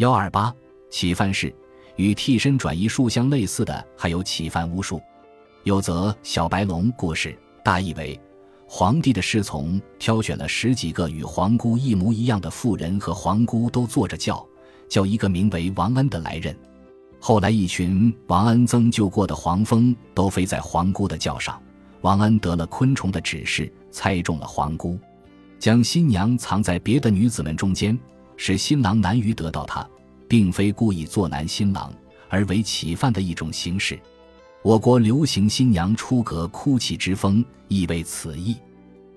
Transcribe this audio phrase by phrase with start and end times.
[0.00, 0.50] 幺二八
[0.88, 1.54] 起犯事
[1.96, 4.98] 与替身转移术相类似的还有起犯巫术。
[5.64, 8.18] 有则小白龙故事，大意为
[8.66, 14.42] 皇帝的侍从挑选了十几个与皇姑一模一样的妇人和皇姑都坐着轿，
[14.88, 16.56] 叫一个名为王恩的来人。
[17.20, 21.62] 后来一群王恩曾救过的黄蜂都飞在皇姑的轿上，
[22.00, 24.98] 王恩得了昆虫的指示，猜中了皇姑，
[25.58, 27.98] 将新娘藏在别的女子们中间，
[28.42, 29.86] 使新郎难于得到她，
[30.26, 31.92] 并非故意作难新郎，
[32.30, 34.00] 而为起犯的一种形式。
[34.62, 38.56] 我国流行新娘出阁哭泣之风，亦为此意。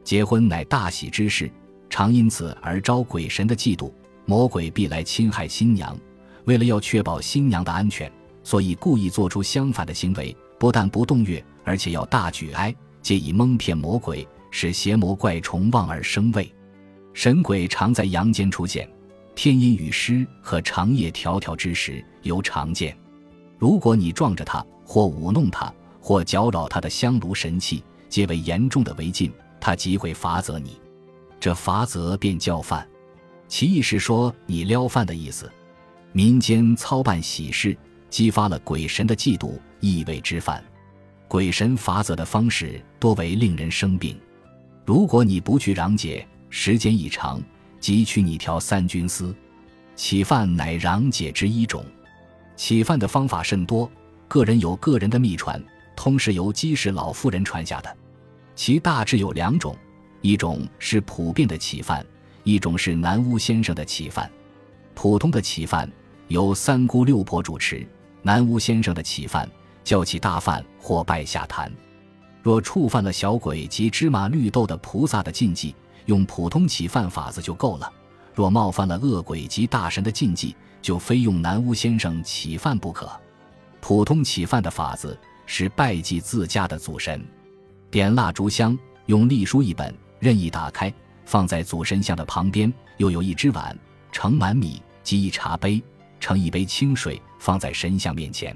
[0.04, 1.50] 结婚乃大喜之事，
[1.90, 3.90] 常因此而招鬼神的嫉妒，
[4.26, 5.98] 魔鬼必来侵害新娘。
[6.44, 8.12] 为了要确保新娘的安全，
[8.44, 16.54] 所以故意做出相反的行为，不但不动乐，而且要大举哀，借以蒙骗魔鬼，使邪魔怪虫望而生畏。
[17.14, 18.90] 神鬼常在阳间出现，
[19.36, 22.96] 天阴雨湿和长夜迢迢之时尤常见。
[23.58, 30.78] 如果你撞着他，或舞弄他，或搅扰他的香炉神器，皆为严重的违禁，他即会罚责你。
[31.40, 32.88] 这罚则便叫犯，
[33.48, 35.52] 其意是说你撩犯的意思。
[36.12, 37.76] 民间操办喜事，
[38.10, 40.64] 激发了鬼神的嫉妒，意味之犯。
[41.28, 44.16] 鬼神罚则的方式多为令人生病。
[44.86, 47.42] 如果你不去攘解，时间一长，
[47.84, 49.36] 即取你条三军丝。
[49.94, 51.86] 起犯乃攘解之一种。
[52.56, 53.92] 起犯的方法甚多，
[54.30, 55.62] 个人有个人的秘传，
[55.94, 57.94] 通是由姬氏老妇人传下的。
[58.56, 59.76] 其大致有两种：
[60.22, 62.06] 一种是普遍的起犯，
[62.46, 64.32] 一种是南巫先生的起犯。
[64.94, 65.92] 普通的起犯。
[66.30, 67.86] 由三姑六婆主持，
[68.22, 69.48] 南巫先生的起犯
[69.84, 71.70] 叫起大犯或拜下坛。
[72.42, 75.76] 若触犯了小鬼及芝麻绿豆的菩萨的禁忌，
[76.06, 77.88] 用普通起犯法子就够了；
[78.34, 83.10] 若冒犯了恶鬼及大神的禁忌，就非用南巫先生起犯不可。
[83.80, 87.26] 普通起犯的法子是拜祭自家的祖神，
[87.92, 90.94] 点蜡烛香，用隶书一本，任意打开，
[91.26, 93.78] 放在祖神像的旁边，又有一只碗
[94.12, 95.82] 盛满米及一茶杯。
[96.20, 98.56] 盛一杯清水，放在神像面前。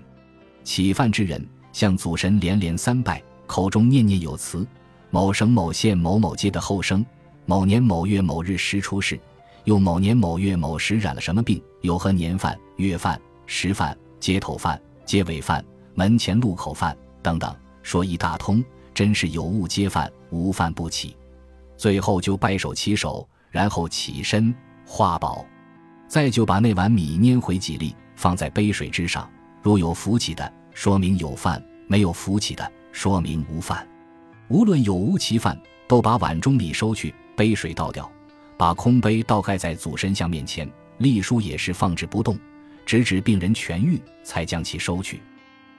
[0.64, 4.66] 起饭之人向祖神连连三拜，口中念念有词
[5.12, 7.06] ：“某省某县某某街的后生，
[7.50, 9.18] 某年某月某日时出世，
[9.64, 15.64] 又某年某月某时染了什么病，有何年犯、月犯、时犯、街头犯、街尾犯、
[15.96, 18.62] 门前路口犯等等，说一大通，
[18.94, 21.16] 真是有物皆犯，无犯不起。
[21.78, 24.54] 最后就拜手起手，然后起身
[24.86, 25.46] 画宝。”
[26.06, 29.30] 再就把那碗米拈回几粒，放在杯水之上。
[29.62, 33.88] 如有浮起的，说明有饭；没有浮起的，说明无饭。
[34.50, 38.12] 无论有无其饭，都把碗中米收去，杯水倒掉，
[38.58, 40.68] 把空杯倒盖在祖神像面前。
[40.98, 42.38] 隶书也是放置不动，
[42.84, 45.22] 直至病人痊愈，才将其收去。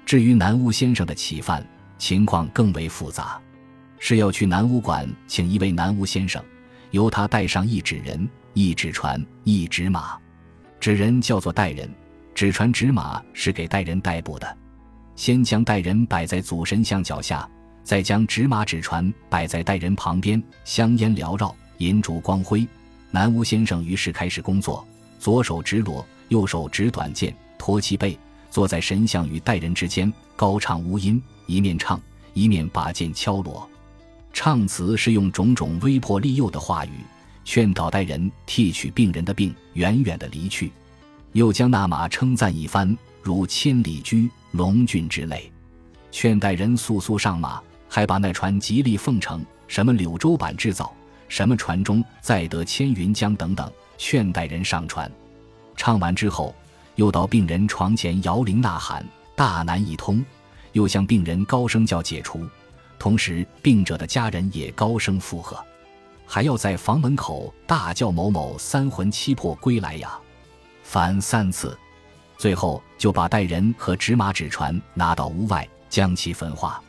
[0.06, 1.66] 至于南屋先生的起饭，
[1.98, 3.40] 情况更为复杂，
[3.98, 6.40] 是要去南屋馆请一位南屋先生，
[6.92, 8.28] 由他带上一纸人。
[8.54, 10.18] 一纸船，一纸马，
[10.80, 11.88] 纸人叫做代人，
[12.34, 14.56] 纸船、纸马是给代人代步的。
[15.14, 17.48] 先将代人摆在祖神像脚下，
[17.88, 22.68] 再将纸马、纸船摆在待人旁边，香烟缭绕，银烛光辉。
[23.10, 24.86] 南屋先生于是开始工作，
[25.18, 28.14] 左手执锣，右手执短剑，托其背，
[28.50, 31.98] 坐在神像与待人之间，高唱无音，一面唱，
[32.34, 33.66] 一面把剑敲锣。
[34.34, 36.90] 唱词是用种种威迫利诱的话语。
[37.42, 40.70] 劝导待人替取病人的病，远远的离去，
[41.32, 45.50] 又将那马称赞一番，如千里驹、龙骏之类。
[46.10, 50.92] 劝待人速速上马，还把那船极力奉承，什么柳州版制造，
[51.28, 55.10] 什么船中载得千云江等等，劝代人上船。
[55.76, 56.54] 唱完之后，
[56.96, 59.04] 又到病人床前摇铃呐喊，
[59.34, 60.24] 大难一通，
[60.72, 62.46] 又向病人高声叫解除，
[62.98, 65.56] 同时病者的家人也高声附和。
[66.26, 70.18] 还要在房门口大叫“某某三魂七魄归来呀”，
[70.84, 71.78] 凡三次，
[72.36, 76.82] 最后就把带人和纸马纸船拿到屋外，将其焚化。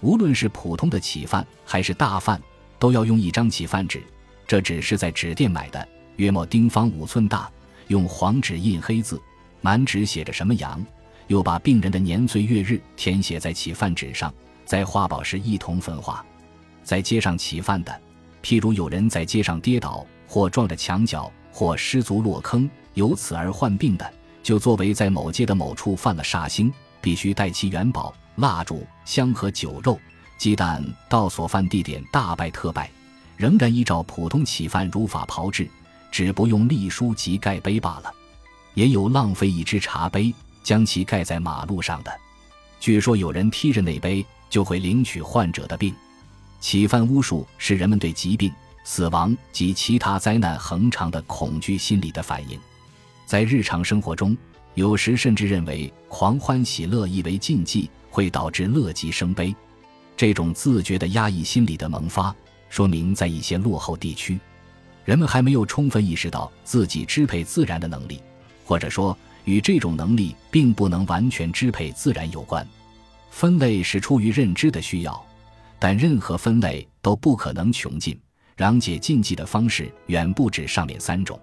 [0.00, 2.40] 无论是普通的乞饭还是大饭，
[2.78, 4.02] 都要用一张乞饭纸，
[4.46, 7.50] 这纸是在纸店买的，约莫丁方五寸大，
[7.88, 9.20] 用黄纸印黑字，
[9.60, 10.84] 满纸写着什么阳，
[11.26, 14.32] 又把病人的年岁月日填写在起饭纸上，
[14.64, 16.24] 在画宝时一同焚化。
[16.82, 18.00] 在街上乞饭的。
[18.42, 24.08] 譬如有人在街上跌倒，或撞着墙角，或失足落坑，由此而患病的，
[24.40, 29.98] 就作为在某街的某处犯了煞星，必须带其元宝、蜡烛、香和酒肉、
[30.38, 32.90] 鸡蛋到所犯地点大拜特拜，
[33.36, 35.68] 仍然依照普通起犯如法炮制，
[36.10, 38.12] 只不用隶书及盖杯罢了。
[38.74, 42.12] 也有浪费一只茶杯，将其盖在马路上的。
[42.78, 45.94] 据说有人踢着那杯，就会领取患者的病。
[46.60, 48.52] 启犯巫术是人们对疾病、
[48.84, 52.60] 死亡及其他灾难恒常的恐惧心理的反应。
[53.24, 54.36] 在日常生活中，
[54.74, 59.54] 有时甚至认为狂欢喜乐亦为禁忌，会导致乐极生悲。
[60.16, 62.34] 这种自觉的压抑心理的萌发，
[62.70, 64.40] 说明在一些落后地区，
[65.04, 68.22] 人们还没有充分意识到自己支配自然的能力，
[68.64, 69.14] 或者说
[69.44, 72.66] 与这种能力并不能完全支配自然有关。
[73.30, 75.22] 分类是出于认知的需要，
[75.78, 78.18] 但任何分类都不可能穷尽。
[78.56, 81.38] 攘解禁忌的方式远不止上面三种。